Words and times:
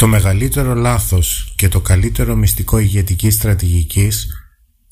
Το 0.00 0.06
μεγαλύτερο 0.06 0.74
λάθος 0.74 1.52
και 1.56 1.68
το 1.68 1.80
καλύτερο 1.80 2.36
μυστικό 2.36 2.78
ηγετικής 2.78 3.34
στρατηγικής 3.34 4.28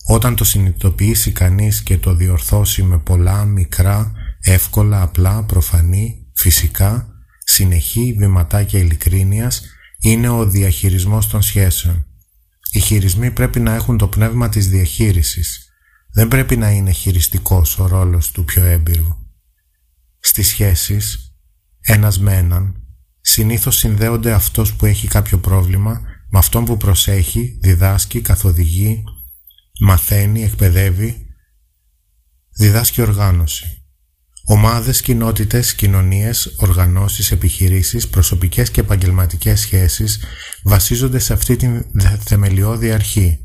όταν 0.05 0.37
το 0.37 0.45
συνειδητοποιήσει 0.45 1.33
κανείς 1.33 1.83
και 1.83 1.99
το 1.99 2.15
διορθώσει 2.15 2.83
με 2.83 2.99
πολλά 2.99 3.45
μικρά, 3.45 4.13
εύκολα, 4.41 5.03
απλά, 5.03 5.43
προφανή, 5.43 6.27
φυσικά, 6.35 7.09
συνεχή 7.45 8.15
βηματάκια 8.19 8.79
ειλικρίνειας 8.79 9.63
είναι 10.01 10.29
ο 10.29 10.47
διαχειρισμός 10.47 11.29
των 11.29 11.43
σχέσεων. 11.43 12.07
Οι 12.71 12.81
χειρισμοί 12.81 13.31
πρέπει 13.31 13.61
να 13.61 13.75
έχουν 13.75 13.97
το 13.99 14.09
πνεύμα 14.09 14.49
της 14.49 14.69
διαχείρισης. 14.69 15.69
Δεν 16.13 16.29
πρέπει 16.29 16.57
να 16.57 16.71
είναι 16.71 16.91
χειριστικός 16.91 17.79
ο 17.79 17.87
ρόλος 17.87 18.31
του 18.31 18.45
πιο 18.45 18.65
έμπειρου. 18.65 19.17
Στις 20.21 20.49
σχέσεις, 20.49 21.35
ένας 21.81 22.19
με 22.19 22.37
έναν, 22.37 22.88
συνήθως 23.21 23.77
συνδέονται 23.77 24.33
αυτός 24.33 24.75
που 24.75 24.87
έχει 24.87 25.09
κάποιο 25.09 25.39
πρόβλημα 25.39 26.01
με 26.31 26.39
αυτόν 26.39 26.65
που 26.65 26.77
προσέχει, 26.77 27.59
διδάσκει, 27.61 28.21
καθοδηγεί, 28.21 29.05
μαθαίνει, 29.81 30.45
εκπαιδεύει, 30.45 31.27
διδάσκει 32.57 33.01
οργάνωση. 33.03 33.83
Ομάδες, 34.45 35.01
κοινότητες, 35.01 35.75
κοινωνίες, 35.75 36.55
οργανώσεις, 36.57 37.31
επιχειρήσεις, 37.31 38.09
προσωπικές 38.09 38.71
και 38.71 38.81
επαγγελματικές 38.81 39.61
σχέσεις 39.61 40.21
βασίζονται 40.65 41.19
σε 41.19 41.33
αυτή 41.33 41.57
την 41.57 41.85
θεμελιώδη 42.25 42.93
αρχή. 42.93 43.39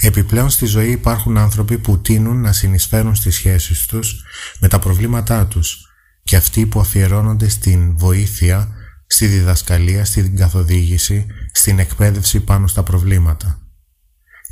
Επιπλέον 0.00 0.50
στη 0.50 0.66
ζωή 0.66 0.90
υπάρχουν 0.90 1.36
άνθρωποι 1.36 1.78
που 1.78 2.00
τείνουν 2.00 2.40
να 2.40 2.52
συνεισφέρουν 2.52 3.14
στις 3.14 3.34
σχέσεις 3.34 3.86
τους 3.86 4.24
με 4.58 4.68
τα 4.68 4.78
προβλήματά 4.78 5.46
τους 5.46 5.91
και 6.22 6.36
αυτοί 6.36 6.66
που 6.66 6.80
αφιερώνονται 6.80 7.48
στην 7.48 7.96
βοήθεια, 7.98 8.68
στη 9.06 9.26
διδασκαλία, 9.26 10.04
στην 10.04 10.36
καθοδήγηση, 10.36 11.26
στην 11.52 11.78
εκπαίδευση 11.78 12.40
πάνω 12.40 12.66
στα 12.66 12.82
προβλήματα. 12.82 13.60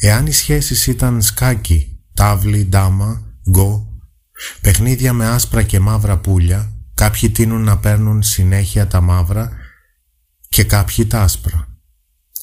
Εάν 0.01 0.27
οι 0.27 0.33
σχέσεις 0.33 0.87
ήταν 0.87 1.23
σκάκι, 1.23 2.01
τάβλη, 2.15 2.65
ντάμα, 2.65 3.23
γκο, 3.51 3.89
παιχνίδια 4.61 5.13
με 5.13 5.29
άσπρα 5.29 5.63
και 5.63 5.81
μαύρα 5.81 6.19
πουλια, 6.19 6.73
κάποιοι 6.95 7.31
τείνουν 7.31 7.63
να 7.63 7.79
παίρνουν 7.79 8.23
συνέχεια 8.23 8.87
τα 8.87 9.01
μαύρα 9.01 9.51
και 10.49 10.65
κάποιοι 10.65 11.07
τα 11.07 11.23
άσπρα. 11.23 11.69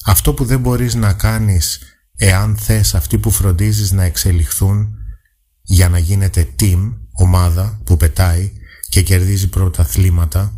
Αυτό 0.04 0.34
που 0.34 0.44
δεν 0.44 0.60
μπορείς 0.60 0.94
να 0.94 1.12
κάνεις 1.12 1.80
εάν 2.16 2.56
θες 2.56 2.94
αυτοί 2.94 3.18
που 3.18 3.30
φροντίζεις 3.30 3.92
να 3.92 4.02
εξελιχθούν 4.04 4.94
για 5.62 5.88
να 5.88 5.98
γίνεται 5.98 6.48
team, 6.60 6.92
ομάδα 7.12 7.80
που 7.84 7.96
πετάει 7.96 8.52
και 8.88 9.02
κερδίζει 9.02 9.48
πρωταθλήματα, 9.48 10.56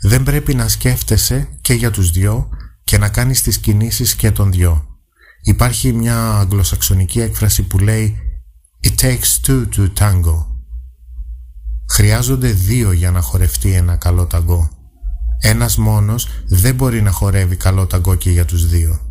δεν 0.00 0.22
πρέπει 0.22 0.54
να 0.54 0.68
σκέφτεσαι 0.68 1.48
και 1.60 1.74
για 1.74 1.90
τους 1.90 2.10
δυο 2.10 2.48
και 2.84 2.98
να 2.98 3.08
κάνεις 3.08 3.42
τις 3.42 3.58
κινήσεις 3.58 4.14
και 4.14 4.30
των 4.30 4.52
δυο. 4.52 4.84
Υπάρχει 5.42 5.92
μια 5.92 6.30
αγγλοσαξονική 6.30 7.20
έκφραση 7.20 7.62
που 7.62 7.78
λέει 7.78 8.16
«It 8.84 9.00
takes 9.00 9.46
two 9.46 9.64
to 9.76 9.92
tango». 9.98 10.46
Χρειάζονται 11.90 12.52
δύο 12.52 12.92
για 12.92 13.10
να 13.10 13.20
χορευτεί 13.20 13.72
ένα 13.72 13.96
καλό 13.96 14.26
ταγκό. 14.26 14.70
Ένας 15.40 15.76
μόνος 15.76 16.28
δεν 16.46 16.74
μπορεί 16.74 17.02
να 17.02 17.10
χορεύει 17.10 17.56
καλό 17.56 17.86
ταγκό 17.86 18.14
και 18.14 18.30
για 18.30 18.44
τους 18.44 18.66
δύο. 18.68 19.09